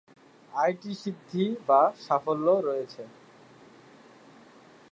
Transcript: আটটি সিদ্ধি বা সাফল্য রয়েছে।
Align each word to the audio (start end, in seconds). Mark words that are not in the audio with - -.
আটটি 0.53 0.91
সিদ্ধি 1.03 1.43
বা 1.67 1.81
সাফল্য 2.05 2.47
রয়েছে। 2.67 3.03